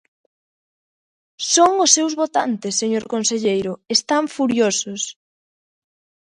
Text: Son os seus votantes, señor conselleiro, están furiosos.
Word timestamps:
Son 1.53 1.71
os 1.85 1.91
seus 1.95 2.13
votantes, 2.21 2.73
señor 2.81 3.05
conselleiro, 3.13 3.73
están 3.95 4.23
furiosos. 4.35 5.01